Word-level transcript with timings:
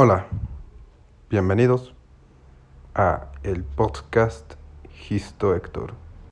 Hola, 0.00 0.28
bienvenidos 1.28 1.92
a 2.94 3.32
el 3.42 3.64
podcast 3.64 4.54
Histo 5.10 5.56
Héctor. 5.56 5.92